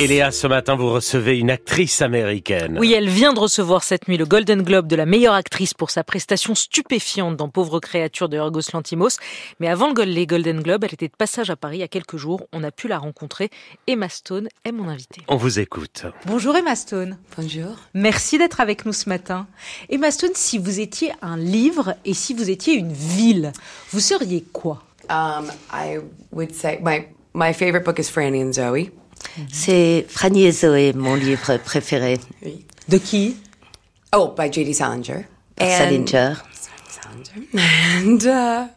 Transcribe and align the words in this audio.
Et 0.00 0.06
Léa, 0.08 0.32
ce 0.32 0.46
matin, 0.46 0.74
vous 0.74 0.90
recevez 0.90 1.38
une 1.38 1.50
actrice 1.50 2.02
américaine. 2.02 2.76
Oui, 2.78 2.92
elle 2.92 3.08
vient 3.08 3.32
de 3.32 3.38
recevoir 3.38 3.84
cette 3.84 4.08
nuit 4.08 4.16
le 4.16 4.24
Golden 4.26 4.62
Globe 4.62 4.88
de 4.88 4.96
la 4.96 5.06
meilleure 5.06 5.34
actrice 5.34 5.72
pour 5.72 5.90
sa 5.90 6.02
prestation 6.02 6.54
stupéfiante 6.54 7.36
dans 7.36 7.48
Pauvre 7.48 7.78
créature 7.78 8.28
de 8.28 8.36
Yorgos 8.36 8.72
Lantimos. 8.72 9.18
Mais 9.60 9.68
avant 9.68 9.92
les 9.92 10.26
Golden 10.26 10.60
Globes, 10.62 10.84
elle 10.84 10.94
était 10.94 11.08
de 11.08 11.16
passage 11.16 11.50
à 11.50 11.56
Paris 11.56 11.76
il 11.76 11.80
y 11.80 11.84
a 11.84 11.88
quelques 11.88 12.16
jours. 12.16 12.46
On 12.52 12.64
a 12.64 12.72
pu 12.72 12.88
la 12.88 12.98
rencontrer. 12.98 13.50
Emma 13.86 14.08
Stone 14.08 14.48
est 14.64 14.72
mon 14.72 14.88
invitée. 14.88 15.22
On 15.28 15.36
vous 15.36 15.60
écoute. 15.60 16.06
Bonjour 16.26 16.56
Emma 16.56 16.74
Stone. 16.74 17.16
Bonjour. 17.36 17.76
Merci 17.94 18.38
d'être 18.38 18.60
avec 18.60 18.86
nous 18.86 18.92
ce 18.92 19.08
matin. 19.08 19.46
Emma 19.90 20.10
Stone, 20.10 20.32
si 20.34 20.58
vous 20.58 20.80
étiez 20.80 21.12
un 21.22 21.36
livre 21.36 21.94
et 22.04 22.14
si 22.14 22.34
vous 22.34 22.50
étiez 22.50 22.74
une 22.74 22.92
ville, 22.92 23.52
vous 23.90 24.00
seriez 24.00 24.44
quoi? 24.52 24.82
Um, 25.08 25.50
I 25.72 25.98
would 26.32 26.52
say 26.54 26.80
my 26.82 27.06
my 27.34 27.52
favorite 27.52 27.84
book 27.84 27.98
is 27.98 28.10
Franny 28.10 28.42
and 28.42 28.52
Zoe. 28.54 28.90
C'est 29.52 30.06
Franny 30.08 30.44
et 30.44 30.52
Zoé, 30.52 30.92
mon 30.92 31.14
livre 31.14 31.56
préféré. 31.58 32.18
De 32.88 32.98
qui? 32.98 33.36
Oh, 34.14 34.34
by 34.36 34.52
J.D. 34.52 34.74
Salinger. 34.74 35.26
And 35.60 35.68
Salinger. 35.68 36.34
Salinger. 36.88 37.48
And 37.54 38.26
uh, 38.26 38.68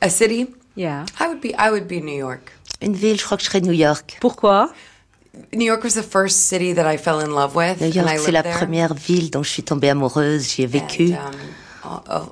a 0.00 0.10
city? 0.10 0.48
Yeah. 0.76 1.04
I 1.20 1.28
would 1.28 1.40
be 1.40 1.54
I 1.58 1.70
would 1.70 1.86
be 1.86 2.00
New 2.00 2.16
York. 2.16 2.52
Une 2.80 2.94
ville, 2.94 3.18
je 3.18 3.24
crois 3.24 3.36
que 3.36 3.42
je 3.42 3.48
serais 3.48 3.60
New 3.60 3.72
York. 3.72 4.18
Pourquoi? 4.20 4.72
New 5.52 5.66
York 5.66 5.82
was 5.84 5.94
the 5.94 6.02
first 6.02 6.46
city 6.46 6.72
that 6.72 6.86
I 6.86 6.96
fell 6.96 7.20
in 7.20 7.32
love 7.32 7.54
with. 7.54 7.80
New 7.80 7.92
York, 7.92 8.18
c'est 8.18 8.32
la 8.32 8.42
première 8.42 8.94
ville 8.94 9.30
dont 9.30 9.42
je 9.42 9.50
suis 9.50 9.62
tombée 9.62 9.90
amoureuse. 9.90 10.48
J'y 10.54 10.62
ai 10.62 10.66
vécu. 10.66 11.12
And, 11.12 11.16
um, 11.16 11.34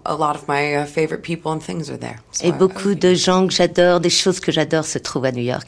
a, 0.05 0.15
lot 0.15 0.35
of 0.35 0.49
my 0.49 0.75
uh, 0.75 0.87
favorite 0.87 1.23
people 1.23 1.53
and 1.53 1.61
things 1.61 1.91
are 1.91 1.99
there. 1.99 2.17
Et 2.43 2.53
beaucoup 2.53 2.95
de 2.95 3.15
gens 3.15 3.47
que 3.47 3.53
j'adore, 3.53 4.01
des 4.01 4.11
choses 4.11 4.41
que 4.41 4.53
j'adore 4.53 4.85
se 4.85 4.99
trouvent 4.99 5.25
à 5.25 5.33
New 5.33 5.43
York. 5.43 5.67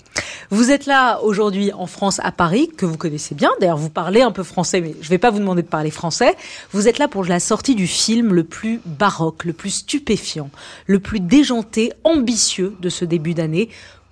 Vous 0.51 0.71
êtes 0.71 0.87
là 0.87 1.21
aujourd'hui 1.23 1.73
en 1.73 1.87
France, 1.87 2.21
à 2.23 2.33
Paris, 2.33 2.71
que 2.77 2.87
vous 2.87 2.97
connaissez 2.97 3.35
bien. 3.35 3.51
D'ailleurs, 3.61 3.77
vous 3.77 3.91
parlez 3.91 4.23
un 4.23 4.31
peu 4.31 4.43
français, 4.43 4.81
mais 4.81 4.95
je 5.01 5.07
ne 5.07 5.11
vais 5.11 5.19
pas 5.19 5.31
vous 5.31 5.39
demander 5.39 5.63
de 5.63 5.69
parler 5.69 5.91
français. 5.91 6.35
Vous 6.73 6.89
êtes 6.89 6.99
là 6.99 7.09
pour 7.09 7.25
la 7.25 7.41
sortie 7.41 7.75
du 7.75 7.87
film 7.87 8.33
le 8.33 8.45
plus 8.45 8.81
baroque, 8.85 9.45
le 9.45 9.53
plus 9.53 9.71
stupéfiant, 9.71 10.51
le 10.87 11.01
plus 11.01 11.21
déjanté, 11.21 11.93
ambitieux 12.05 12.75
de 12.81 12.89
ce 12.89 13.05
début 13.05 13.35
d'année. 13.35 13.69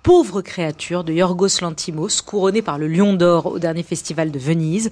Pauvre 0.07 0.41
créature 0.41 1.03
de 1.03 1.11
Yorgos 1.11 1.59
Lantimos, 1.59 2.21
couronné 2.25 2.61
par 2.61 2.77
le 2.77 2.87
Lion 2.87 3.13
d'Or 3.13 3.47
au 3.47 3.59
dernier 3.59 3.83
festival 3.83 4.31
de 4.31 4.39
Venise. 4.39 4.89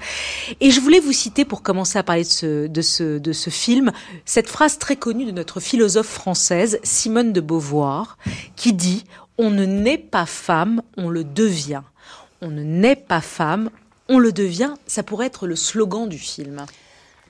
Et 0.60 0.72
je 0.72 0.82
voulais 0.82 1.00
vous 1.00 1.14
citer, 1.14 1.46
pour 1.46 1.62
commencer 1.62 1.98
à 1.98 2.04
parler 2.04 2.24
de 2.24 2.82
ce, 2.82 3.18
de 3.18 3.32
ce 3.32 3.50
film, 3.50 3.94
cette 4.26 4.50
phrase 4.50 4.78
très 4.78 4.98
connue 4.98 5.24
de 5.24 5.32
notre 5.32 5.62
philosophe 5.62 6.10
française, 6.10 6.82
Simone 6.84 7.32
de 7.32 7.40
Beauvoir, 7.40 8.18
qui 8.58 8.74
dit 8.74 9.06
«On 9.38 9.52
ne 9.52 9.64
naît 9.64 9.98
pas 9.98 10.26
femme, 10.26 10.82
on 10.98 11.08
le 11.08 11.24
devient. 11.24 11.84
On 12.42 12.50
ne 12.50 12.64
naît 12.64 12.98
pas 12.98 13.22
femme, 13.22 13.70
on 14.10 14.20
le 14.20 14.34
devient.» 14.34 14.74
Ça 14.86 15.02
pourrait 15.02 15.28
être 15.28 15.48
le 15.48 15.56
slogan 15.56 16.10
du 16.10 16.20
film. 16.20 16.66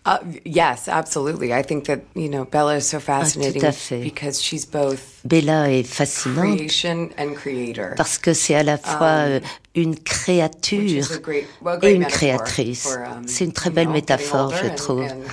Uh, 0.06 0.20
yes, 0.46 0.88
absolutely. 0.88 1.52
I 1.52 1.64
think 1.64 1.86
that 1.86 2.02
you 2.14 2.30
know 2.30 2.46
Bella 2.46 2.76
is 2.76 2.88
so 2.88 3.00
fascinating 3.00 3.64
ah, 3.66 3.70
à 3.70 3.72
fait. 3.72 4.04
because 4.04 4.40
she's 4.40 4.64
both 4.64 5.22
Bella 5.26 5.68
est 5.72 5.88
fascinante 5.88 6.58
creation 6.58 7.10
and 7.18 7.34
creator. 7.36 7.96
parce 7.98 8.20
que 8.20 8.34
c'est 8.34 8.54
à 8.54 8.62
la 8.62 8.78
fois 8.78 9.26
um, 9.26 9.40
une 9.74 9.96
créature 9.98 11.22
great, 11.24 11.48
well, 11.60 11.80
et 11.82 11.94
une 11.94 12.06
créatrice. 12.06 12.86
Um, 12.86 13.28
c'est 13.28 13.46
une 13.46 13.54
très 13.54 13.72
belle 13.72 13.90
métaphore, 13.90 14.54
je 14.56 14.76
trouve. 14.76 15.02
And, 15.02 15.24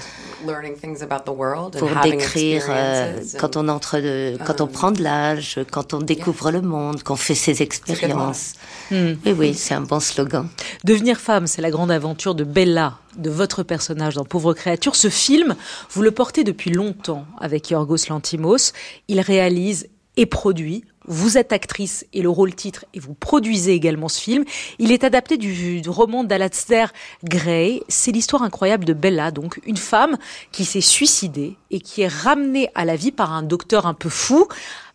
pour 1.79 1.91
décrire 2.03 2.65
euh, 2.69 3.21
quand 3.39 3.57
on 3.57 3.69
entre, 3.69 3.99
de, 3.99 4.37
quand 4.45 4.61
on 4.61 4.65
um, 4.65 4.71
prend 4.71 4.91
de 4.91 5.03
l'âge, 5.03 5.61
quand 5.71 5.95
on 5.95 5.99
découvre 5.99 6.51
le 6.51 6.61
monde, 6.63 7.03
qu'on 7.03 7.17
fait 7.17 7.35
ses 7.35 7.63
expériences. 7.63 8.55
Hmm. 8.91 9.15
Oui, 9.25 9.35
oui, 9.37 9.55
c'est 9.55 9.75
un 9.75 9.81
bon 9.81 10.01
slogan. 10.01 10.49
Devenir 10.85 11.19
femme, 11.19 11.47
c'est 11.47 11.63
la 11.63 11.71
grande 11.71 11.91
aventure 11.91 12.35
de 12.35 12.45
Bella, 12.45 12.99
de 13.17 13.31
votre 13.31 13.63
personnage 13.63 14.15
dans 14.15 14.25
Pauvre 14.25 14.55
créature. 14.55 14.97
Ce 14.97 15.09
film, 15.09 15.57
vous 15.91 16.03
le 16.03 16.11
portez 16.11 16.45
depuis 16.45 16.71
longtemps 16.71 17.25
avec 17.41 17.71
Yorgos 17.71 18.09
Lantimos. 18.09 18.73
Il 19.09 19.21
réalise 19.21 19.89
et 20.17 20.27
produit 20.27 20.85
vous 21.07 21.39
êtes 21.39 21.53
actrice 21.53 22.07
et 22.13 22.23
le 22.23 22.29
rôle 22.29 22.55
titre 22.55 22.85
et 22.95 23.01
vous 23.01 23.15
produisez 23.15 23.73
également 23.73 24.09
ce 24.09 24.21
film. 24.21 24.45
Il 24.79 24.93
est 24.93 25.05
adapté 25.05 25.37
du, 25.37 25.83
roman 25.87 26.25
d'Alastair 26.25 26.93
Gray. 27.25 27.83
C'est 27.89 28.13
l'histoire 28.13 28.43
incroyable 28.43 28.85
de 28.85 28.93
Bella, 28.93 29.31
donc 29.31 29.61
une 29.65 29.77
femme 29.77 30.17
qui 30.53 30.65
s'est 30.65 30.81
suicidée 30.81 31.57
et 31.71 31.81
qui 31.81 32.03
est 32.03 32.09
ramenée 32.09 32.69
à 32.75 32.85
la 32.85 32.97
vie 32.97 33.13
par 33.13 33.33
un 33.33 33.43
docteur 33.43 33.87
un 33.87 33.95
peu 33.95 34.09
fou 34.09 34.47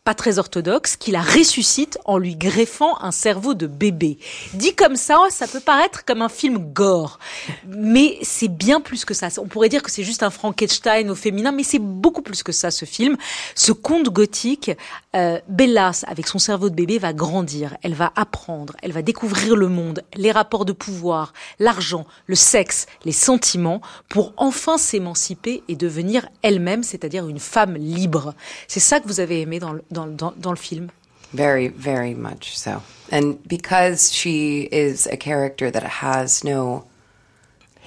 pas 0.07 0.13
très 0.13 0.39
orthodoxe, 0.39 0.95
qui 0.95 1.11
la 1.11 1.19
ressuscite 1.19 1.99
en 2.05 2.17
lui 2.17 2.37
greffant 2.37 2.97
un 3.01 3.11
cerveau 3.11 3.55
de 3.55 3.67
bébé. 3.67 4.19
Dit 4.53 4.73
comme 4.73 4.95
ça, 4.95 5.19
ça 5.29 5.49
peut 5.49 5.59
paraître 5.59 6.05
comme 6.05 6.21
un 6.21 6.29
film 6.29 6.59
gore, 6.71 7.19
mais 7.67 8.17
c'est 8.21 8.47
bien 8.47 8.79
plus 8.79 9.03
que 9.03 9.13
ça. 9.13 9.27
On 9.37 9.47
pourrait 9.47 9.67
dire 9.67 9.83
que 9.83 9.91
c'est 9.91 10.05
juste 10.05 10.23
un 10.23 10.29
Frankenstein 10.29 11.09
au 11.09 11.15
féminin, 11.15 11.51
mais 11.51 11.63
c'est 11.63 11.81
beaucoup 11.81 12.21
plus 12.21 12.41
que 12.41 12.53
ça, 12.53 12.71
ce 12.71 12.85
film. 12.85 13.17
Ce 13.53 13.73
conte 13.73 14.07
gothique, 14.07 14.71
euh, 15.13 15.41
Bella, 15.49 15.91
avec 16.05 16.29
son 16.29 16.39
cerveau 16.39 16.69
de 16.69 16.75
bébé, 16.75 16.99
va 16.99 17.11
grandir, 17.11 17.75
elle 17.83 17.93
va 17.93 18.13
apprendre, 18.15 18.77
elle 18.81 18.93
va 18.93 19.01
découvrir 19.01 19.57
le 19.57 19.67
monde, 19.67 20.03
les 20.15 20.31
rapports 20.31 20.63
de 20.63 20.71
pouvoir, 20.71 21.33
l'argent, 21.59 22.05
le 22.27 22.35
sexe, 22.35 22.85
les 23.03 23.11
sentiments, 23.11 23.81
pour 24.07 24.31
enfin 24.37 24.77
s'émanciper 24.77 25.63
et 25.67 25.75
devenir 25.75 26.29
elle-même, 26.43 26.83
c'est-à-dire 26.83 27.27
une 27.27 27.39
femme 27.39 27.75
libre. 27.75 28.35
C'est 28.69 28.79
ça 28.79 29.01
que 29.01 29.07
vous 29.09 29.19
avez 29.19 29.41
aimé 29.41 29.59
dans 29.59 29.73
le 29.73 29.83
dans, 30.05 30.33
dans 30.37 30.51
le 30.51 30.57
film. 30.57 30.89
Very, 31.33 31.67
very 31.67 32.13
much 32.13 32.55
so. 32.55 32.81
And 33.11 33.37
because 33.47 34.11
she 34.13 34.67
is 34.71 35.07
a 35.07 35.17
character 35.17 35.71
that 35.71 35.83
has 35.83 36.43
no 36.43 36.85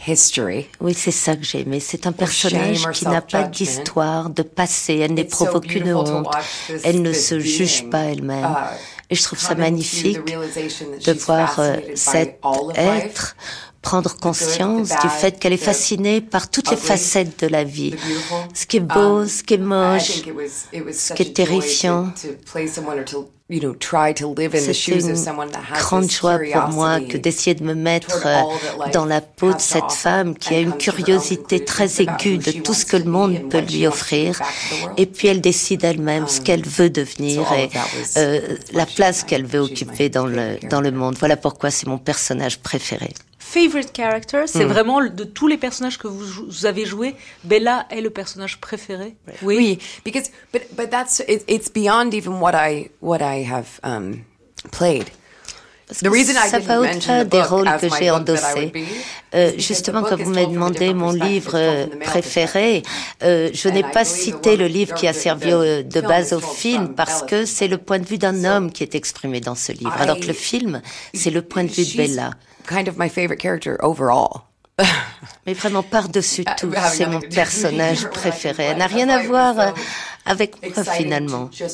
history. 0.06 0.68
Oui, 0.80 0.94
c'est 0.94 1.10
ça 1.10 1.36
que 1.36 1.42
j'ai 1.44 1.60
aimé. 1.60 1.80
C'est 1.80 2.06
un 2.06 2.12
personnage 2.12 2.88
qui 2.92 3.06
n'a 3.06 3.20
pas 3.20 3.44
d'histoire, 3.44 4.30
de 4.30 4.42
passé. 4.42 4.96
Elle 4.98 5.14
n'éprouve 5.14 5.50
aucune 5.54 5.92
honte. 5.94 6.26
Elle 6.84 7.02
ne 7.02 7.12
se 7.12 7.38
juge 7.38 7.88
pas 7.90 8.04
elle-même. 8.04 8.44
Uh, 8.44 8.76
Et 9.10 9.16
je 9.16 9.22
trouve 9.24 9.40
ça 9.40 9.56
magnifique 9.56 10.24
de 10.24 11.12
voir 11.12 11.58
euh, 11.58 11.76
cet 11.96 12.38
être 12.76 13.36
prendre 13.82 14.14
conscience 14.16 14.88
du 14.88 15.08
fait 15.08 15.38
qu'elle 15.38 15.52
est 15.52 15.56
fascinée 15.56 16.20
par 16.20 16.50
toutes 16.50 16.70
les 16.70 16.76
facettes 16.76 17.40
de 17.40 17.46
la 17.46 17.64
vie. 17.64 17.94
Ce 18.54 18.66
qui 18.66 18.76
est 18.76 18.80
beau, 18.80 19.26
ce 19.26 19.42
qui 19.42 19.54
est 19.54 19.58
moche, 19.58 20.22
ce 20.92 21.12
qui 21.14 21.22
est 21.22 21.34
terrifiant. 21.34 22.12
C'était 22.14 22.36
une 23.50 23.74
grande 25.74 26.10
joie 26.10 26.38
pour 26.52 26.68
moi 26.68 27.00
que 27.00 27.16
d'essayer 27.16 27.54
de 27.56 27.64
me 27.64 27.74
mettre 27.74 28.22
euh, 28.24 28.42
dans 28.92 29.04
la 29.04 29.20
peau 29.20 29.52
de 29.52 29.60
cette 29.60 29.90
femme 29.90 30.36
qui 30.36 30.54
a 30.54 30.60
une 30.60 30.76
curiosité 30.76 31.64
très 31.64 32.00
aiguë 32.00 32.38
de 32.38 32.52
tout 32.62 32.74
ce 32.74 32.86
que 32.86 32.96
le 32.96 33.10
monde 33.10 33.48
peut 33.48 33.60
lui 33.60 33.88
offrir. 33.88 34.40
Et 34.96 35.06
puis 35.06 35.26
elle 35.26 35.40
décide 35.40 35.82
elle-même 35.82 36.28
ce 36.28 36.40
qu'elle 36.40 36.64
veut 36.64 36.90
devenir 36.90 37.52
et 37.52 37.70
euh, 38.18 38.56
la 38.72 38.86
place 38.86 39.24
qu'elle 39.24 39.46
veut 39.46 39.60
occuper 39.60 40.10
dans 40.10 40.26
le, 40.26 40.58
dans 40.68 40.80
le 40.80 40.92
monde. 40.92 41.16
Voilà 41.18 41.36
pourquoi 41.36 41.72
c'est 41.72 41.88
mon 41.88 41.98
personnage 41.98 42.60
préféré 42.60 43.12
favorite 43.50 43.92
character, 43.94 44.46
c'est 44.46 44.64
mm. 44.64 44.68
vraiment 44.68 45.00
de 45.04 45.24
tous 45.24 45.48
les 45.48 45.56
personnages 45.56 45.98
que 45.98 46.06
vous, 46.06 46.46
vous, 46.46 46.66
avez 46.66 46.84
joués, 46.84 47.16
Bella 47.44 47.86
est 47.90 48.00
le 48.00 48.10
personnage 48.10 48.60
préféré. 48.60 49.16
Oui, 49.42 49.56
oui 49.56 49.78
because 50.04 50.30
but 50.52 50.62
but 50.76 50.90
that's 50.90 51.20
it, 51.26 51.44
it's 51.48 51.68
beyond 51.68 52.14
even 52.14 52.40
what 52.40 52.54
I 52.54 52.90
what 53.00 53.20
I 53.20 53.44
have 53.44 53.80
um, 53.82 54.24
played. 54.70 55.10
The 56.02 56.08
reason 56.08 56.34
ça 56.48 56.58
va 56.58 56.80
au-delà 56.80 57.24
des 57.24 57.42
rôles 57.42 57.70
que 57.80 57.88
j'ai 57.98 58.10
endossés. 58.10 58.72
Euh, 59.34 59.52
justement, 59.58 60.02
quand 60.02 60.16
vous 60.20 60.30
m'avez 60.30 60.46
demandé 60.46 60.92
mon 60.94 61.12
livre 61.12 61.88
préféré, 62.00 62.82
euh, 63.22 63.50
je 63.52 63.68
n'ai 63.68 63.82
pas 63.82 64.04
cité 64.04 64.56
le 64.56 64.66
livre 64.66 64.94
qui 64.94 65.06
a 65.06 65.12
servi 65.12 65.50
de 65.50 66.00
base 66.00 66.32
au 66.32 66.40
film 66.40 66.94
parce 66.94 67.22
que 67.22 67.44
c'est 67.44 67.68
le 67.68 67.78
point 67.78 67.98
de 67.98 68.06
vue 68.06 68.18
d'un 68.18 68.44
homme 68.44 68.72
qui 68.72 68.82
est 68.82 68.94
exprimé 68.94 69.40
dans 69.40 69.54
ce 69.54 69.72
livre, 69.72 69.94
alors 69.98 70.18
que 70.18 70.26
le 70.26 70.32
film, 70.32 70.80
c'est 71.14 71.30
le 71.30 71.42
point 71.42 71.64
de 71.64 71.70
vue 71.70 71.84
de 71.84 71.96
Bella 71.96 72.30
kind 72.70 72.88
of 72.88 72.96
my 72.96 73.08
favorite 73.08 73.40
character 73.40 73.76
overall. 73.80 74.46
Mais 75.46 75.52
vraiment 75.52 75.82
par-dessus 75.82 76.44
tout, 76.58 76.72
c'est 76.90 77.06
mon 77.06 77.20
personnage 77.40 78.08
préféré. 78.08 78.64
Elle 78.64 78.78
n'a 78.78 78.86
rien 78.86 79.08
à 79.08 79.22
voir 79.22 79.58
euh, 79.58 79.70
avec 80.26 80.56
moi 80.62 80.84
finalement. 80.84 81.50
Mais 81.52 81.68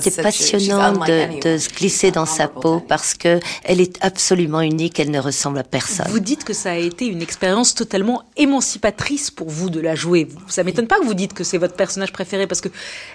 c'était 0.00 0.22
passionnant 0.22 0.92
de, 0.92 1.40
de, 1.40 1.58
se 1.58 1.68
glisser 1.68 2.10
dans 2.10 2.26
sa 2.26 2.48
peau 2.48 2.80
parce 2.80 3.14
que 3.14 3.40
elle 3.64 3.80
est 3.80 3.98
absolument 4.02 4.60
unique, 4.60 5.00
elle 5.00 5.10
ne 5.10 5.18
ressemble 5.20 5.58
à 5.58 5.64
personne. 5.64 6.06
Vous 6.08 6.20
dites 6.20 6.44
que 6.44 6.52
ça 6.52 6.72
a 6.72 6.76
été 6.76 7.06
une 7.06 7.22
expérience 7.22 7.74
totalement 7.74 8.22
émancipatrice 8.36 9.30
pour 9.30 9.48
vous 9.50 9.70
de 9.70 9.80
la 9.80 9.94
jouer. 9.94 10.28
Ça 10.48 10.62
m'étonne 10.62 10.86
pas 10.86 10.98
que 10.98 11.04
vous 11.04 11.14
dites 11.14 11.34
que 11.34 11.44
c'est 11.44 11.58
votre 11.58 11.74
personnage 11.74 12.12
préféré 12.12 12.46
parce 12.46 12.60
que 12.60 12.68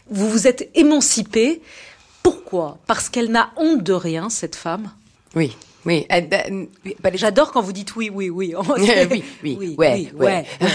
vous 0.09 0.29
vous 0.29 0.47
êtes 0.47 0.69
émancipé. 0.75 1.61
Pourquoi? 2.23 2.77
Parce 2.85 3.09
qu'elle 3.09 3.31
n'a 3.31 3.51
honte 3.57 3.83
de 3.83 3.93
rien, 3.93 4.29
cette 4.29 4.55
femme? 4.55 4.91
Oui. 5.35 5.55
Oui, 5.83 6.05
j'adore 7.15 7.51
quand 7.51 7.61
vous 7.61 7.73
dites 7.73 7.95
oui, 7.95 8.11
oui, 8.13 8.29
oui. 8.29 8.53
oui, 8.77 9.23
oui, 9.43 9.57
oui, 9.59 9.75
ouais, 9.77 10.11
ouais. 10.19 10.45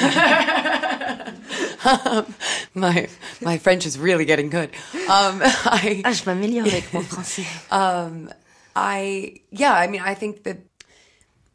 um, 1.85 2.35
my 2.75 3.09
my 3.41 3.59
French 3.59 3.87
is 3.87 3.99
really 3.99 4.25
getting 4.25 4.51
good. 4.51 4.71
Um, 5.09 5.41
I, 5.65 6.03
ah, 6.05 6.13
je 6.13 6.25
m'améliore 6.25 6.67
avec 6.67 6.93
mon 6.93 7.03
français. 7.03 7.45
Um, 7.71 8.31
I, 8.75 9.41
yeah, 9.51 9.73
I 9.75 9.87
mean, 9.87 10.03
I 10.03 10.15
think 10.15 10.45
that 10.45 10.59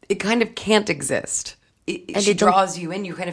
it 0.08 0.18
kind 0.20 0.42
of 0.42 0.54
can't 0.54 0.90
exist. 0.90 1.56
Elle 1.88 2.28
est 2.28 2.34
donc 2.34 2.54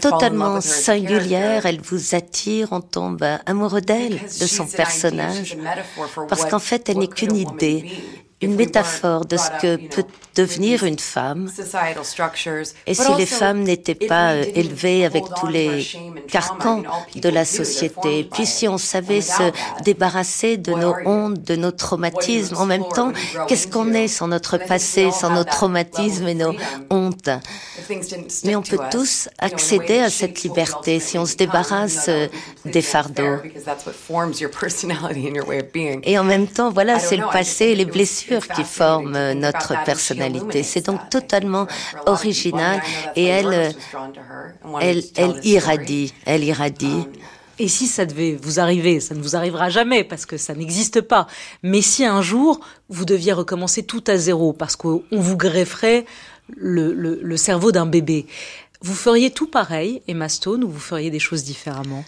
totalement 0.01 0.59
singulière, 0.59 1.67
elle 1.67 1.81
vous 1.81 2.15
attire, 2.15 2.69
on 2.71 2.81
tombe 2.81 3.23
amoureux 3.45 3.81
d'elle, 3.81 4.19
de 4.19 4.47
son 4.47 4.65
personnage, 4.65 5.55
parce 6.27 6.45
qu'en 6.45 6.59
fait, 6.59 6.89
elle 6.89 6.97
n'est 6.97 7.07
qu'une 7.07 7.35
idée, 7.35 7.85
une 8.41 8.55
métaphore 8.55 9.25
de 9.25 9.37
ce 9.37 9.49
que 9.61 9.87
peut 9.87 10.05
devenir 10.35 10.83
une 10.83 10.99
femme. 10.99 11.51
Et 12.87 12.93
si 12.93 13.13
les 13.17 13.25
femmes 13.25 13.63
n'étaient 13.63 13.95
pas 13.95 14.31
euh, 14.31 14.45
élevées 14.55 15.05
avec 15.05 15.23
tous 15.39 15.47
les 15.47 15.85
carcans 16.29 16.83
de 17.15 17.29
la 17.29 17.43
société, 17.43 18.27
puis 18.31 18.45
si 18.45 18.67
on 18.67 18.77
savait 18.77 19.21
se 19.21 19.51
débarrasser 19.83 20.57
de 20.57 20.71
nos 20.71 20.95
hontes, 21.05 21.41
de 21.41 21.55
nos 21.55 21.71
traumatismes, 21.71 22.55
en 22.55 22.65
même 22.65 22.87
temps, 22.95 23.11
qu'est-ce 23.47 23.67
qu'on 23.67 23.93
est 23.93 24.07
sans 24.07 24.29
notre 24.29 24.57
passé, 24.57 25.11
sans 25.11 25.31
nos 25.31 25.43
traumatismes 25.43 26.27
et 26.27 26.35
nos 26.35 26.55
hontes? 26.89 27.29
Mais 28.45 28.55
on 28.55 28.61
peut 28.61 28.79
tous 28.91 29.27
accéder 29.39 29.99
à 29.99 30.09
cette 30.09 30.43
liberté. 30.43 30.99
Si 30.99 31.17
on 31.17 31.25
se 31.25 31.35
débarrasse 31.35 32.05
euh, 32.07 32.27
des 32.65 32.81
fardeaux. 32.81 33.37
Et 36.03 36.19
en 36.19 36.23
même 36.23 36.47
temps, 36.47 36.71
voilà, 36.71 36.99
c'est 36.99 37.17
le 37.17 37.25
passé 37.31 37.65
et 37.65 37.75
les 37.75 37.85
blessures 37.85 38.28
qui 38.53 38.63
forment 38.63 39.15
euh, 39.15 39.33
notre 39.33 39.73
personnalité. 39.83 40.63
C'est 40.63 40.85
donc 40.85 41.09
totalement 41.09 41.67
original 42.05 42.81
et 43.15 43.25
elle, 43.25 43.73
elle, 44.81 45.03
elle 45.15 45.39
irradie, 45.43 46.13
elle 46.25 46.43
irradie. 46.43 47.07
Et 47.61 47.67
si 47.67 47.87
ça 47.87 48.05
devait 48.05 48.37
vous 48.41 48.59
arriver, 48.59 49.01
ça 49.01 49.15
ne 49.15 49.21
vous 49.21 49.35
arrivera 49.35 49.69
jamais 49.69 50.03
parce 50.05 50.25
que 50.25 50.37
ça 50.37 50.53
n'existe 50.53 51.01
pas. 51.01 51.27
Mais 51.61 51.81
si 51.81 52.05
un 52.05 52.21
jour 52.21 52.61
vous 52.87 53.05
deviez 53.05 53.33
recommencer 53.33 53.83
tout 53.83 54.03
à 54.07 54.15
zéro 54.15 54.53
parce 54.53 54.75
qu'on 54.77 55.03
vous 55.11 55.37
grefferait 55.37 56.05
le, 56.55 56.93
le 56.93 57.37
cerveau 57.37 57.71
d'un 57.71 57.85
bébé, 57.85 58.25
vous 58.81 58.95
feriez 58.95 59.29
tout 59.31 59.47
pareil, 59.47 60.01
Emma 60.07 60.29
Stone, 60.29 60.63
ou 60.63 60.69
vous 60.69 60.79
feriez 60.79 61.11
des 61.11 61.19
choses 61.19 61.43
différemment? 61.43 62.05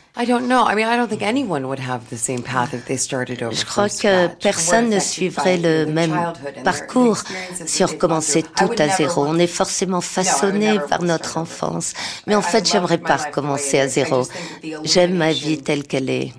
Je 3.52 3.66
crois 3.66 3.90
que 3.90 4.28
personne 4.36 4.90
ne 4.90 5.00
suivrait 5.00 5.58
le 5.58 5.86
même 5.86 6.34
parcours 6.64 7.18
si 7.66 7.84
on 7.84 7.88
recommençait 7.88 8.44
tout 8.44 8.72
à 8.78 8.88
zéro. 8.88 9.26
On 9.26 9.38
est 9.38 9.48
forcément 9.48 10.00
façonné 10.00 10.80
par 10.90 11.02
notre 11.02 11.38
enfance. 11.38 11.94
Mais 12.26 12.36
en 12.36 12.42
fait, 12.42 12.66
j'aimerais 12.72 13.00
pas 13.00 13.18
recommencer 13.18 13.78
à 13.78 13.90
zéro. 13.90 14.26
J'aime 14.84 15.16
ma 15.16 15.34
vie 15.34 15.62
telle 15.62 15.84
qu'elle 15.84 16.10
est. 16.10 16.32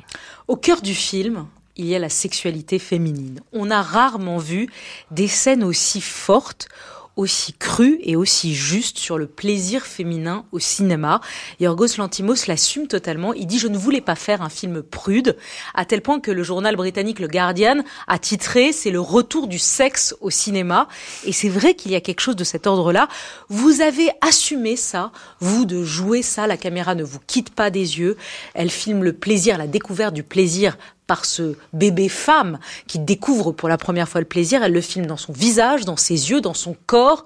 Au 0.48 0.56
cœur 0.56 0.80
du 0.80 0.94
film, 0.94 1.46
il 1.76 1.86
y 1.86 1.94
a 1.94 1.98
la 1.98 2.08
sexualité 2.08 2.78
féminine. 2.78 3.40
On 3.52 3.70
a 3.70 3.82
rarement 3.82 4.38
vu 4.38 4.68
des 5.10 5.28
scènes 5.28 5.64
aussi 5.64 6.00
fortes 6.00 6.68
aussi 7.16 7.52
cru 7.52 7.98
et 8.02 8.16
aussi 8.16 8.54
juste 8.54 8.98
sur 8.98 9.18
le 9.18 9.26
plaisir 9.26 9.84
féminin 9.84 10.44
au 10.52 10.58
cinéma. 10.58 11.20
Yorgos 11.60 11.98
Lantimos 11.98 12.46
l'assume 12.46 12.86
totalement. 12.86 13.32
Il 13.34 13.46
dit 13.46 13.58
je 13.58 13.68
ne 13.68 13.76
voulais 13.76 14.00
pas 14.00 14.14
faire 14.14 14.42
un 14.42 14.48
film 14.48 14.82
prude, 14.82 15.36
à 15.74 15.84
tel 15.84 16.00
point 16.00 16.20
que 16.20 16.30
le 16.30 16.42
journal 16.42 16.76
britannique 16.76 17.18
Le 17.18 17.28
Guardian 17.28 17.82
a 18.06 18.18
titré 18.18 18.72
c'est 18.72 18.90
le 18.90 19.00
retour 19.00 19.46
du 19.46 19.58
sexe 19.58 20.14
au 20.20 20.30
cinéma. 20.30 20.88
Et 21.24 21.32
c'est 21.32 21.48
vrai 21.48 21.74
qu'il 21.74 21.92
y 21.92 21.96
a 21.96 22.00
quelque 22.00 22.20
chose 22.20 22.36
de 22.36 22.44
cet 22.44 22.66
ordre-là. 22.66 23.08
Vous 23.48 23.80
avez 23.80 24.10
assumé 24.20 24.76
ça, 24.76 25.12
vous, 25.40 25.64
de 25.64 25.82
jouer 25.84 26.22
ça. 26.22 26.46
La 26.46 26.56
caméra 26.56 26.94
ne 26.94 27.04
vous 27.04 27.20
quitte 27.26 27.50
pas 27.50 27.70
des 27.70 27.98
yeux. 27.98 28.16
Elle 28.54 28.70
filme 28.70 29.04
le 29.04 29.12
plaisir, 29.12 29.58
la 29.58 29.66
découverte 29.66 30.14
du 30.14 30.22
plaisir 30.22 30.76
par 31.06 31.24
ce 31.24 31.54
bébé 31.72 32.08
femme 32.08 32.58
qui 32.86 32.98
découvre 32.98 33.52
pour 33.52 33.68
la 33.68 33.78
première 33.78 34.08
fois 34.08 34.20
le 34.20 34.26
plaisir. 34.26 34.62
Elle 34.62 34.72
le 34.72 34.80
filme 34.80 35.06
dans 35.06 35.16
son 35.16 35.32
visage, 35.32 35.84
dans 35.84 35.96
ses 35.96 36.30
yeux, 36.30 36.40
dans 36.40 36.54
son 36.54 36.76
corps. 36.86 37.24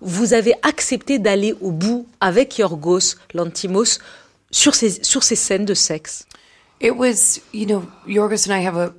Vous 0.00 0.32
avez 0.32 0.54
accepté 0.62 1.18
d'aller 1.18 1.54
au 1.60 1.70
bout 1.70 2.06
avec 2.20 2.58
Yorgos 2.58 3.16
Lantimos 3.34 3.98
sur 4.50 4.74
ces, 4.74 5.02
sur 5.04 5.22
ces 5.22 5.36
scènes 5.36 5.64
de 5.64 5.74
sexe. 5.74 6.26
It 6.80 6.92
was, 6.92 7.40
you 7.52 7.66
know, 7.66 7.84
Yorgos 8.06 8.48
and 8.48 8.54
I 8.54 8.64
have 8.64 8.76
a 8.76 8.92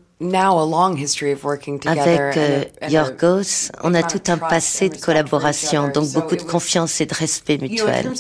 avec 1.86 2.38
euh, 2.38 2.64
Yorgos, 2.90 3.72
on 3.84 3.94
a 3.94 4.04
tout 4.04 4.22
un 4.28 4.38
passé 4.38 4.90
de 4.90 4.98
collaboration, 4.98 5.88
donc 5.88 6.12
beaucoup 6.12 6.36
de 6.36 6.42
confiance 6.42 7.00
et 7.00 7.06
de 7.06 7.14
respect 7.14 7.58
mutuel. 7.58 8.12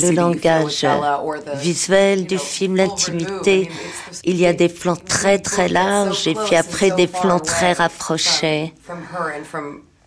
Le 0.00 0.10
langage 0.14 0.86
visuel 1.56 2.26
du 2.26 2.38
film, 2.38 2.76
l'intimité, 2.76 3.68
il 4.22 4.36
y 4.36 4.46
a 4.46 4.52
des 4.52 4.68
plans 4.68 4.94
très 4.94 5.40
très 5.40 5.68
larges 5.68 6.28
et 6.28 6.34
puis 6.34 6.54
après 6.54 6.92
des 6.92 7.08
plans 7.08 7.40
très 7.40 7.72
rapprochés. 7.72 8.72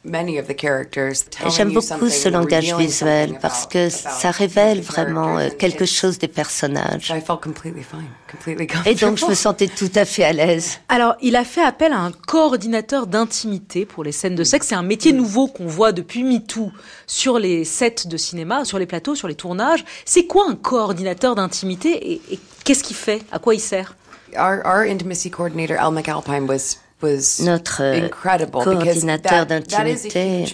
J'aime 0.05 1.73
beaucoup 1.73 2.09
ce 2.09 2.29
langage 2.29 2.73
visuel 2.75 3.37
parce 3.41 3.65
que 3.65 3.89
ça 3.89 4.31
révèle 4.31 4.81
vraiment 4.81 5.37
euh, 5.37 5.49
quelque 5.49 5.85
chose 5.85 6.17
des 6.17 6.29
personnages. 6.29 7.11
Et 8.85 8.95
donc 8.95 9.17
je 9.17 9.25
me 9.25 9.33
sentais 9.33 9.67
tout 9.67 9.91
à 9.95 10.05
fait 10.05 10.23
à 10.23 10.31
l'aise. 10.31 10.79
Alors 10.87 11.15
il 11.21 11.35
a 11.35 11.43
fait 11.43 11.63
appel 11.63 11.91
à 11.91 11.99
un 11.99 12.11
coordinateur 12.11 13.07
d'intimité 13.07 13.85
pour 13.85 14.05
les 14.05 14.13
scènes 14.13 14.35
de 14.35 14.43
sexe. 14.45 14.67
C'est 14.67 14.75
un 14.75 14.83
métier 14.83 15.11
nouveau 15.11 15.47
qu'on 15.47 15.67
voit 15.67 15.91
depuis 15.91 16.23
MeToo 16.23 16.71
sur 17.05 17.37
les 17.37 17.65
sets 17.65 18.07
de 18.07 18.17
cinéma, 18.17 18.63
sur 18.63 18.79
les 18.79 18.85
plateaux, 18.85 19.15
sur 19.15 19.27
les 19.27 19.35
tournages. 19.35 19.83
C'est 20.05 20.27
quoi 20.27 20.45
un 20.49 20.55
coordinateur 20.55 21.35
d'intimité 21.35 22.13
et, 22.13 22.21
et 22.31 22.39
qu'est-ce 22.63 22.83
qu'il 22.83 22.95
fait? 22.95 23.21
À 23.33 23.39
quoi 23.39 23.53
il 23.53 23.59
sert? 23.59 23.95
Our, 24.37 24.61
our 24.63 24.81
intimacy 24.87 25.29
coordinator, 25.29 25.75
Al 25.77 25.91
McAlpine, 25.91 26.47
was 26.47 26.77
notre 27.01 27.81
euh, 27.81 28.09
coordinateur 28.51 29.45
d'intimité, 29.45 30.45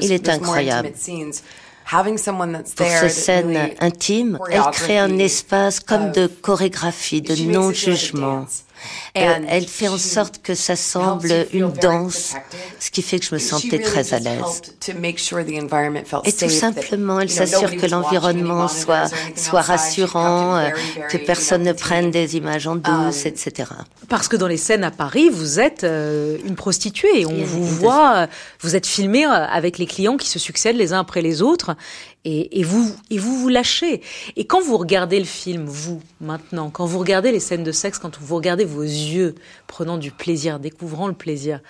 il 0.00 0.12
est 0.12 0.28
incroyable. 0.28 0.92
Pour 2.76 2.86
ces 2.86 3.08
scènes 3.08 3.70
intimes, 3.80 4.38
elle 4.50 4.62
crée 4.72 4.98
un 4.98 5.18
espace 5.18 5.80
comme 5.80 6.12
de 6.12 6.28
chorégraphie, 6.28 7.20
de 7.20 7.34
non-jugement. 7.50 8.46
Euh, 9.16 9.34
elle 9.48 9.66
fait 9.66 9.88
en 9.88 9.98
sorte 9.98 10.40
que 10.42 10.54
ça 10.54 10.76
semble 10.76 11.46
une 11.52 11.70
danse, 11.72 12.34
ce 12.78 12.90
qui 12.90 13.02
fait 13.02 13.18
que 13.18 13.26
je 13.26 13.34
me 13.34 13.40
sentais 13.40 13.80
très 13.80 14.14
à 14.14 14.20
l'aise. 14.20 14.62
Et 16.24 16.32
tout 16.32 16.48
simplement, 16.48 17.20
elle 17.20 17.30
s'assure 17.30 17.76
que 17.76 17.86
l'environnement 17.86 18.68
soit, 18.68 19.10
soit 19.36 19.62
rassurant, 19.62 20.56
euh, 20.56 20.70
que 21.10 21.16
personne 21.16 21.62
ne 21.62 21.72
prenne 21.72 22.10
des 22.10 22.36
images 22.36 22.66
en 22.66 22.76
douce, 22.76 23.24
um, 23.24 23.26
etc. 23.26 23.70
Parce 24.08 24.28
que 24.28 24.36
dans 24.36 24.48
les 24.48 24.56
scènes 24.56 24.84
à 24.84 24.90
Paris, 24.90 25.28
vous 25.28 25.58
êtes 25.60 25.84
euh, 25.84 26.38
une 26.44 26.54
prostituée. 26.54 27.26
On 27.26 27.44
vous 27.44 27.64
voit, 27.64 28.28
vous 28.60 28.76
êtes 28.76 28.86
filmé 28.86 29.24
avec 29.24 29.78
les 29.78 29.86
clients 29.86 30.16
qui 30.16 30.28
se 30.28 30.38
succèdent 30.38 30.76
les 30.76 30.92
uns 30.92 31.00
après 31.00 31.22
les 31.22 31.42
autres 31.42 31.76
et, 32.24 32.62
vous 32.62 32.94
et 33.10 33.18
vous 33.18 33.38
vous 33.38 33.48
lâchez. 33.48 34.02
Et 34.36 34.46
quand 34.46 34.60
vous 34.60 34.76
regardez 34.76 35.18
le 35.18 35.24
film, 35.24 35.64
vous 35.64 36.02
maintenant, 36.20 36.70
quand 36.70 36.84
vous 36.84 36.98
regardez 36.98 37.32
les 37.32 37.40
scènes 37.40 37.64
de 37.64 37.72
sexe, 37.72 37.98
quand 37.98 38.18
vous 38.20 38.36
regardez 38.36 38.64
vos 38.64 38.82
yeux 38.82 39.34
prenant 39.66 39.96
du 39.96 40.10
plaisir, 40.10 40.58
découvrant 40.58 41.08
le 41.08 41.14
plaisir, 41.14 41.60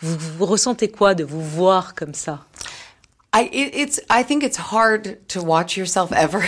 vous, 0.00 0.16
vous 0.18 0.46
ressentez 0.46 0.88
quoi 0.88 1.14
de 1.14 1.24
vous 1.24 1.42
voir 1.42 1.94
comme 1.94 2.14
ça? 2.14 2.40
I, 3.32 3.48
it's, 3.52 4.00
I 4.10 4.24
think 4.24 4.42
it's 4.42 4.58
hard 4.58 5.16
to 5.28 5.40
watch 5.40 5.76
yourself 5.76 6.10
ever 6.10 6.40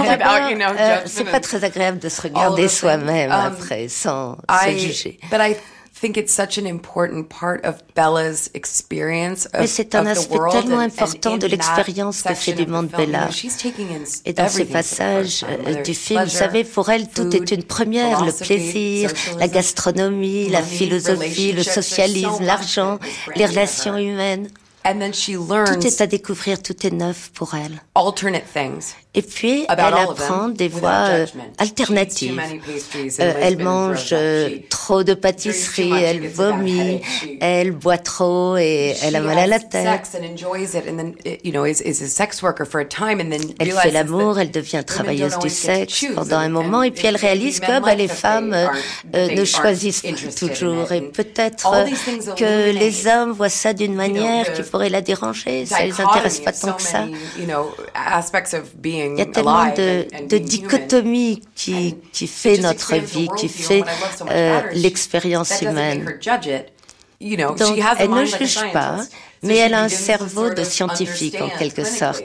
euh, 0.00 1.02
C'est 1.04 1.24
pas 1.24 1.40
très 1.40 1.62
agréable 1.62 1.98
de 1.98 2.08
se 2.08 2.22
regarder 2.22 2.68
soi-même 2.68 3.30
um, 3.30 3.38
après, 3.38 3.88
sans 3.88 4.38
se 4.64 4.70
juger. 4.70 5.18
But 5.30 5.40
I 5.42 5.56
think 6.02 6.16
it's 6.16 6.32
such 6.32 6.58
an 6.58 6.66
important 6.66 7.28
part 7.28 7.64
of 7.64 7.80
Bella's 7.94 8.50
experience 8.54 9.46
of, 9.54 9.60
Mais 9.60 9.66
c'est 9.68 9.94
un 9.94 10.04
aspect 10.06 10.36
tellement 10.50 10.80
important 10.80 11.36
de 11.36 11.46
l'expérience 11.46 12.22
que 12.22 12.34
fait 12.34 12.54
du 12.54 12.66
monde 12.66 12.88
Bella. 12.88 13.28
Et 14.24 14.32
dans 14.32 14.48
ces 14.48 14.64
passages 14.64 15.44
euh, 15.48 15.82
du 15.82 15.94
film, 15.94 16.24
vous 16.24 16.28
savez, 16.28 16.64
pour 16.64 16.90
elle, 16.90 17.08
tout 17.08 17.34
est 17.36 17.52
une 17.52 17.62
première, 17.62 18.24
le 18.24 18.32
plaisir, 18.32 19.12
la 19.38 19.46
gastronomie, 19.46 20.48
la 20.48 20.62
philosophie, 20.62 21.52
le 21.52 21.62
socialisme, 21.62 22.44
l'argent, 22.44 22.98
les 23.36 23.46
relations 23.46 23.96
humaines. 23.96 24.48
Tout 25.64 25.86
est 25.86 26.00
à 26.00 26.06
découvrir, 26.06 26.62
tout 26.62 26.86
est 26.86 26.90
neuf 26.90 27.30
pour 27.34 27.54
elle. 27.54 27.82
Et 29.14 29.20
puis, 29.20 29.66
elle 29.68 29.78
apprend 29.78 30.48
des 30.48 30.68
voies 30.68 31.08
euh, 31.10 31.26
alternatives. 31.58 32.40
Euh, 33.20 33.34
elle 33.42 33.58
mange 33.58 34.08
euh, 34.12 34.48
trop 34.70 35.04
de 35.04 35.12
pâtisseries, 35.12 35.92
elle 36.02 36.26
vomit, 36.28 37.02
elle 37.40 37.72
boit 37.72 37.98
trop 37.98 38.56
et 38.56 38.94
elle 39.02 39.14
a 39.16 39.20
mal 39.20 39.38
à 39.38 39.46
la 39.46 39.58
tête. 39.58 39.86
Elle 43.58 43.72
fait 43.72 43.90
l'amour, 43.90 44.38
elle 44.38 44.50
devient 44.50 44.82
travailleuse 44.86 45.38
du 45.40 45.50
sexe 45.50 46.06
pendant 46.14 46.38
un 46.38 46.48
moment 46.48 46.82
et 46.82 46.90
puis 46.90 47.06
elle 47.06 47.16
réalise 47.16 47.60
que 47.60 47.80
bah, 47.80 47.94
les 47.94 48.08
femmes 48.08 48.56
ne 49.12 49.44
choisissent 49.44 50.00
pas 50.00 50.48
toujours 50.48 50.90
et 50.90 51.02
peut-être 51.02 51.70
que 52.36 52.72
les 52.72 53.06
hommes 53.06 53.32
voient 53.32 53.50
ça 53.50 53.74
d'une 53.74 53.94
manière 53.94 54.50
qui 54.54 54.62
pourrait 54.72 54.88
la 54.88 55.02
déranger. 55.02 55.66
Ça 55.66 55.84
les 55.84 56.00
intéresse 56.00 56.40
pas 56.40 56.52
tant 56.52 56.72
que 56.72 56.82
ça. 56.82 57.04
Il 57.38 57.44
y 57.44 59.20
a 59.20 59.26
tellement 59.26 59.66
de, 59.66 60.06
de 60.26 60.38
dichotomies 60.38 61.42
qui, 61.54 61.96
qui 62.12 62.26
fait 62.26 62.56
notre 62.56 62.96
vie, 62.96 63.28
qui 63.36 63.48
fait 63.48 63.84
euh, 64.30 64.62
l'expérience 64.72 65.60
humaine. 65.60 66.18
Donc, 67.20 67.78
elle 67.98 68.10
ne 68.10 68.24
juge 68.24 68.60
pas, 68.72 68.96
mais 69.42 69.56
elle 69.56 69.74
a 69.74 69.82
un 69.82 69.88
cerveau 69.88 70.50
de 70.50 70.64
scientifique 70.64 71.40
en 71.40 71.48
quelque 71.48 71.84
sorte. 71.84 72.22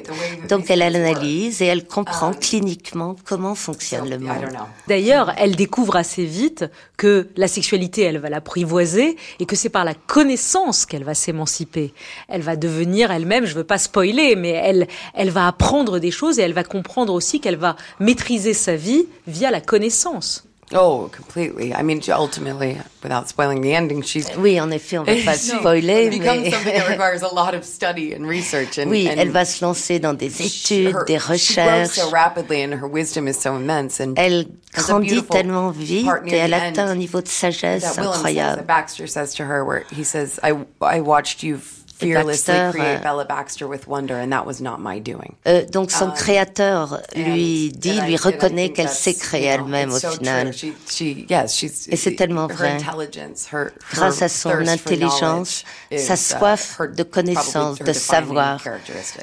Donc 0.49 0.69
elle 0.69 0.81
analyse 0.81 1.61
et 1.61 1.65
elle 1.65 1.85
comprend 1.85 2.33
cliniquement 2.33 3.15
comment 3.25 3.55
fonctionne 3.55 4.09
le 4.09 4.19
monde. 4.19 4.45
D'ailleurs, 4.87 5.33
elle 5.37 5.55
découvre 5.55 5.95
assez 5.95 6.25
vite 6.25 6.65
que 6.95 7.27
la 7.35 7.47
sexualité, 7.47 8.03
elle 8.03 8.19
va 8.19 8.29
l'apprivoiser 8.29 9.17
et 9.39 9.45
que 9.45 9.55
c'est 9.55 9.69
par 9.69 9.85
la 9.85 9.93
connaissance 9.93 10.85
qu'elle 10.85 11.03
va 11.03 11.13
s'émanciper. 11.13 11.93
Elle 12.27 12.41
va 12.41 12.55
devenir 12.55 13.11
elle-même, 13.11 13.45
je 13.45 13.55
veux 13.55 13.63
pas 13.63 13.77
spoiler, 13.77 14.35
mais 14.35 14.49
elle, 14.49 14.87
elle 15.13 15.29
va 15.29 15.47
apprendre 15.47 15.99
des 15.99 16.11
choses 16.11 16.39
et 16.39 16.43
elle 16.43 16.53
va 16.53 16.63
comprendre 16.63 17.13
aussi 17.13 17.39
qu'elle 17.39 17.57
va 17.57 17.75
maîtriser 17.99 18.53
sa 18.53 18.75
vie 18.75 19.05
via 19.27 19.51
la 19.51 19.61
connaissance. 19.61 20.46
Oh, 20.73 21.09
completely. 21.13 21.73
I 21.73 21.81
mean, 21.81 22.01
ultimately, 22.09 22.77
without 23.01 23.29
spoiling 23.29 23.61
the 23.61 23.73
ending, 23.73 24.01
she's. 24.01 24.29
Oui, 24.37 24.59
en 24.59 24.71
effet, 24.71 24.97
on 24.97 25.05
va 25.05 25.15
pas 25.23 25.37
spoiler, 25.37 26.09
mais. 26.09 26.51
something 26.51 26.73
that 26.73 26.89
requires 26.89 27.21
a 27.21 27.33
lot 27.33 27.53
of 27.53 27.63
study 27.63 28.13
and 28.13 28.27
research. 28.27 28.77
And, 28.77 28.89
oui, 28.89 29.07
elle 29.07 29.31
va 29.31 29.45
se 29.45 29.63
lancer 29.63 29.99
dans 29.99 30.13
des 30.13 30.41
études, 30.41 30.93
her, 30.93 31.05
des 31.05 31.17
recherches. 31.17 31.39
She 31.39 31.55
grows 31.55 31.93
so 31.93 32.09
rapidly, 32.09 32.61
and 32.61 32.73
her 32.73 32.87
wisdom 32.87 33.27
is 33.29 33.39
so 33.39 33.55
immense. 33.55 34.01
And 34.01 34.17
elle 34.17 34.45
grandit 34.73 35.21
tellement 35.23 35.71
vite 35.71 36.05
et 36.25 36.35
elle 36.35 36.53
atteint 36.53 36.89
un 36.89 36.95
niveau 36.95 37.21
de 37.21 37.29
sagesse 37.29 37.97
incroyable. 37.97 38.63
Baxter 38.63 39.07
says 39.07 39.33
to 39.35 39.45
her, 39.45 39.63
where 39.63 39.85
he 39.89 40.03
says, 40.03 40.37
"I, 40.43 40.53
I 40.81 40.99
watched 40.99 41.43
you." 41.43 41.59
Fearlessly 41.99 42.71
create 42.71 43.01
Bella 43.01 43.25
Baxter 43.25 43.67
with 43.67 43.87
wonder, 43.87 44.15
and 44.15 44.31
that 44.31 44.45
was 44.45 44.61
not 44.61 44.79
my 44.79 44.99
doing. 44.99 45.35
Euh, 45.47 45.65
donc 45.65 45.91
son 45.91 46.09
um, 46.09 46.13
créateur 46.13 47.01
lui 47.15 47.71
dit, 47.71 47.99
lui 48.01 48.15
reconnaît 48.15 48.71
qu'elle 48.71 48.89
s'est 48.89 49.15
créée 49.15 49.45
elle-même 49.45 49.91
au 49.91 49.99
final. 49.99 50.51
et 50.51 51.95
c'est 51.95 52.15
tellement 52.15 52.47
vrai. 52.47 52.77
Grâce 53.91 54.21
à 54.21 54.29
son 54.29 54.67
intelligence, 54.67 55.63
sa 55.95 56.13
uh, 56.13 56.17
soif 56.17 56.81
de 56.81 57.03
connaissance, 57.03 57.79
de 57.79 57.93
savoir. 57.93 58.61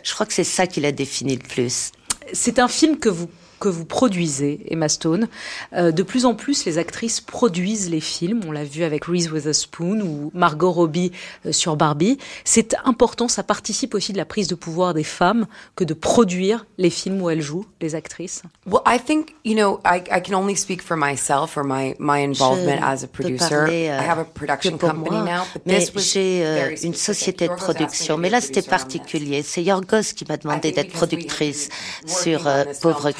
Je 0.03 0.15
crois 0.15 0.27
que 0.27 0.33
c'est 0.33 0.45
ça 0.45 0.67
qui 0.67 0.81
la 0.81 0.93
définit 0.93 1.37
le 1.37 1.47
plus. 1.47 1.93
C'est 2.33 2.59
un 2.59 2.69
film 2.69 2.99
que 2.99 3.09
vous 3.09 3.29
que 3.61 3.69
vous 3.69 3.85
produisez, 3.85 4.61
Emma 4.69 4.89
Stone. 4.89 5.29
Euh, 5.75 5.93
de 5.93 6.03
plus 6.03 6.25
en 6.27 6.35
plus, 6.35 6.65
les 6.65 6.79
actrices 6.79 7.21
produisent 7.21 7.91
les 7.91 8.01
films. 8.01 8.41
On 8.47 8.53
l'a 8.53 8.65
vu 8.65 8.85
avec 8.85 9.05
Reese 9.05 9.31
Witherspoon 9.31 10.01
ou 10.01 10.31
Margot 10.35 10.73
Robbie 10.73 11.13
euh, 11.47 11.53
sur 11.53 11.77
Barbie. 11.77 12.19
C'est 12.45 12.75
important, 12.85 13.29
ça 13.29 13.43
participe 13.43 13.95
aussi 13.95 14.13
de 14.13 14.19
la 14.19 14.25
prise 14.25 14.49
de 14.49 14.55
pouvoir 14.55 14.95
des 14.95 15.05
femmes 15.05 15.47
que 15.77 15.85
de 15.85 15.95
produire 15.95 16.67
les 16.79 16.91
films 16.91 17.23
où 17.23 17.31
elles 17.31 17.41
jouent, 17.41 17.67
les 17.81 17.95
actrices. 17.95 18.43
Well, 18.67 18.83
I 18.87 18.99
think, 18.99 19.35
you 19.45 19.55
know, 19.55 19.81
I, 19.85 20.03
I 20.11 20.21
can 20.23 20.35
only 20.35 20.57
speak 20.57 20.83
for 20.83 20.97
myself 20.97 21.57
or 21.57 21.65
my, 21.65 21.95
my 21.99 22.23
involvement 22.25 22.83
as 22.83 23.05
a 23.05 23.07
producer. 23.07 23.49
Parler, 23.49 23.89
euh, 23.89 24.01
I 24.01 24.09
have 24.09 24.19
a 24.19 24.25
production 24.25 24.79
company 24.79 25.17
moi, 25.17 25.25
now, 25.25 25.43
but 25.55 25.63
mais 25.67 25.87
j'ai 25.97 26.45
euh, 26.45 26.77
une 26.83 26.95
société 26.95 27.49
de 27.49 27.55
production. 27.55 28.17
Mais 28.17 28.31
là, 28.31 28.41
c'était 28.41 28.63
particulier. 28.63 29.43
C'est 29.43 29.63
Yorgos 29.63 30.15
qui 30.15 30.25
m'a 30.29 30.37
demandé 30.37 30.73
d'être 30.73 30.93
productrice 30.93 31.69
sur 32.07 32.47
euh, 32.47 32.65
Pauvre 32.81 33.11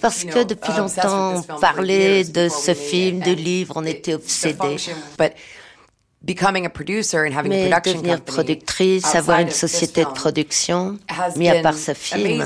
parce 0.00 0.24
que 0.24 0.44
depuis 0.44 0.72
longtemps, 0.72 1.36
on 1.36 1.58
parlait 1.58 2.24
de 2.24 2.48
ce 2.48 2.74
film, 2.74 3.20
de 3.20 3.32
livre, 3.32 3.74
on 3.76 3.84
était 3.84 4.14
obsédés. 4.14 4.76
Mais 6.22 7.70
devenir 7.82 8.20
productrice, 8.20 9.14
avoir 9.14 9.40
une 9.40 9.50
société 9.50 10.04
de 10.04 10.10
production, 10.10 10.98
mis 11.36 11.48
à 11.48 11.62
part 11.62 11.74
ce 11.74 11.94
film. 11.94 12.44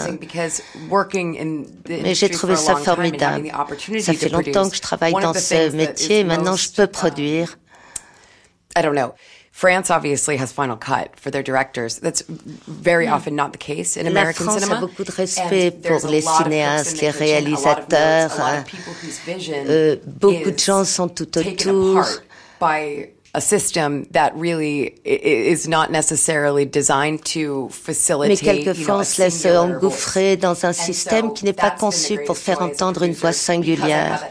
Mais 1.88 2.14
j'ai 2.14 2.30
trouvé 2.30 2.56
ça 2.56 2.76
formidable. 2.76 3.50
Ça 3.98 4.12
fait 4.12 4.28
longtemps 4.28 4.70
que 4.70 4.76
je 4.76 4.80
travaille 4.80 5.12
dans 5.12 5.34
ce 5.34 5.74
métier, 5.74 6.24
maintenant 6.24 6.56
je 6.56 6.70
peux 6.70 6.86
produire. 6.86 7.58
France 9.54 9.88
obviously 9.88 10.36
has 10.36 10.50
final 10.50 10.76
cut 10.76 11.14
for 11.14 11.30
their 11.30 11.44
directors. 11.44 12.00
That's 12.00 12.24
very 12.26 13.06
hmm. 13.06 13.12
often 13.12 13.36
not 13.36 13.52
the 13.52 13.58
case 13.58 13.96
in 13.96 14.08
American 14.08 14.46
La 14.46 14.52
France 14.52 14.64
cinema. 14.64 14.78
a 14.78 14.80
beaucoup 14.80 15.04
de 15.04 15.12
respect 15.12 15.70
pour 15.80 16.08
les 16.10 16.22
cinéastes, 16.22 17.00
les 17.00 17.10
réalisateurs. 17.10 18.32
Euh, 19.68 19.96
beaucoup 20.04 20.50
de 20.50 20.58
gens 20.58 20.84
sont 20.84 21.08
tout 21.08 21.38
autour 21.38 22.04
a 23.34 23.40
system 23.40 24.06
that 24.12 24.32
really 24.36 24.94
is 25.04 25.66
not 25.68 25.90
necessarily 25.90 26.64
designed 26.64 27.24
to 27.24 27.68
facilitate. 27.70 28.42
Mais 28.42 28.64
quelquefois, 28.64 28.98
on 28.98 29.04
se 29.04 29.20
laisse 29.20 29.44
engouffrer 29.44 30.36
dans 30.36 30.64
un 30.64 30.72
système 30.72 31.32
qui 31.32 31.44
n'est 31.44 31.52
pas 31.52 31.72
conçu 31.72 32.18
pour 32.24 32.38
faire 32.38 32.62
entendre 32.62 33.02
une 33.02 33.12
voix 33.12 33.32
singulière. 33.32 34.24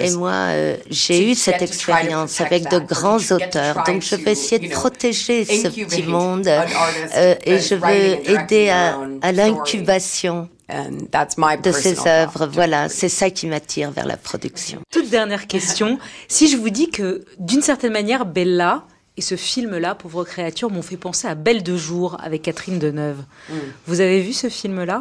Et 0.00 0.10
moi, 0.16 0.32
euh, 0.32 0.76
j'ai 0.90 1.30
eu 1.30 1.34
cette 1.36 1.62
expérience 1.62 2.40
avec 2.40 2.68
de 2.70 2.80
grands 2.80 3.18
auteurs, 3.30 3.84
donc 3.86 4.02
je 4.02 4.16
vais 4.16 4.32
essayer 4.32 4.58
de 4.58 4.72
protéger 4.72 5.44
ce 5.44 5.68
petit 5.68 6.02
monde 6.02 6.48
euh, 6.48 7.34
et 7.44 7.60
je 7.60 7.74
veux 7.76 8.30
aider 8.30 8.68
à, 8.68 8.98
à 9.22 9.32
l'incubation 9.32 10.48
de 10.68 11.72
ses 11.72 12.06
œuvres. 12.06 12.46
Voilà, 12.46 12.88
c'est 12.88 13.08
ça 13.08 13.30
qui 13.30 13.46
m'attire 13.46 13.90
vers 13.90 14.06
la 14.06 14.16
production. 14.16 14.80
Toute 14.90 15.10
dernière 15.10 15.46
question. 15.46 15.98
si 16.28 16.48
je 16.48 16.56
vous 16.56 16.70
dis 16.70 16.90
que, 16.90 17.24
d'une 17.38 17.62
certaine 17.62 17.92
manière, 17.92 18.26
Bella 18.26 18.84
et 19.16 19.20
ce 19.20 19.34
film-là, 19.34 19.96
Pauvre 19.96 20.24
créature, 20.24 20.70
m'ont 20.70 20.82
fait 20.82 20.96
penser 20.96 21.26
à 21.26 21.34
Belle 21.34 21.64
de 21.64 21.76
jour 21.76 22.16
avec 22.22 22.42
Catherine 22.42 22.78
Deneuve. 22.78 23.24
Mm. 23.48 23.54
Vous 23.86 24.00
avez 24.00 24.20
vu 24.20 24.32
ce 24.32 24.48
film-là? 24.48 25.00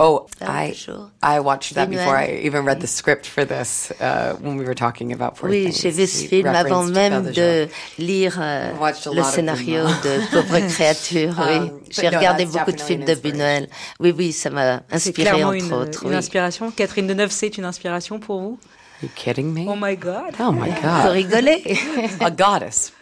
Oh, 0.00 0.28
I, 0.40 0.76
I 1.20 1.40
watched 1.40 1.74
that 1.74 1.90
before 1.90 2.16
I? 2.16 2.40
Even 2.44 2.64
read 2.64 2.80
the 2.80 2.86
script 2.86 3.26
for 3.26 3.44
this 3.44 3.90
uh, 4.00 4.36
when 4.40 4.56
we 4.56 4.64
were 4.64 4.74
talking 4.74 5.12
about 5.12 5.34
Poor 5.34 5.50
Oui, 5.50 5.72
j'ai 5.72 5.90
vu 5.90 6.06
ce 6.06 6.28
film 6.28 6.46
avant 6.46 6.84
même 6.84 7.32
de 7.32 7.68
lire 7.98 8.38
euh, 8.40 8.70
le 9.12 9.22
scénario 9.24 9.84
de 10.04 10.30
Pauvre 10.30 10.60
créature. 10.68 11.34
Oui, 11.36 11.56
um, 11.56 11.80
j'ai 11.90 12.08
regardé 12.08 12.46
beaucoup 12.46 12.70
de 12.70 12.80
films 12.80 13.04
de 13.04 13.14
Buñuel. 13.16 13.68
Oui, 13.98 14.14
oui, 14.16 14.32
ça 14.32 14.50
m'a 14.50 14.82
inspiré 14.92 15.42
entre 15.42 15.54
une, 15.54 15.72
autres. 15.72 16.06
Une 16.06 16.14
inspiration. 16.14 16.70
Catherine 16.70 17.08
Deneuve, 17.08 17.32
c'est 17.32 17.58
une 17.58 17.64
inspiration 17.64 18.20
pour 18.20 18.40
vous? 18.40 18.58
You 19.02 19.08
kidding 19.14 19.52
me? 19.52 19.66
Oh 19.68 19.76
my 19.76 19.94
God. 19.96 20.34
Oh 20.40 20.52
my 20.52 20.70
God. 20.70 21.02
Faut 21.02 21.12
rigoler. 21.12 21.62
A 22.20 22.30
goddess. 22.30 22.92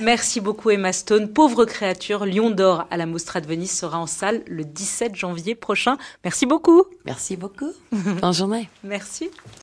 Merci 0.00 0.40
beaucoup 0.40 0.70
Emma 0.70 0.92
Stone. 0.92 1.32
Pauvre 1.32 1.64
créature, 1.64 2.26
Lion 2.26 2.50
d'or 2.50 2.86
à 2.90 2.96
la 2.96 3.06
Mostra 3.06 3.40
de 3.40 3.46
Venise 3.46 3.70
sera 3.70 3.98
en 3.98 4.06
salle 4.06 4.42
le 4.46 4.64
17 4.64 5.14
janvier 5.14 5.54
prochain. 5.54 5.98
Merci 6.24 6.46
beaucoup. 6.46 6.84
Merci 7.04 7.36
beaucoup. 7.36 7.72
Bonne 7.92 8.34
journée. 8.34 8.68
Merci. 8.82 9.30